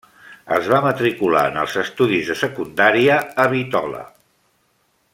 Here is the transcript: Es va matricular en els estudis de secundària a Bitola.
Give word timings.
Es 0.55 0.69
va 0.71 0.79
matricular 0.85 1.43
en 1.51 1.59
els 1.65 1.75
estudis 1.83 2.33
de 2.33 2.39
secundària 2.41 3.21
a 3.45 3.49
Bitola. 3.55 4.05